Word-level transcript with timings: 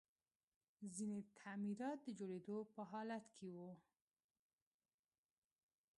ځینې 0.95 1.19
تعمیرات 1.39 1.97
د 2.03 2.07
جوړېدلو 2.19 2.61
په 2.73 2.81
حال 2.89 3.09
کې 3.35 3.47
وو 3.55 3.71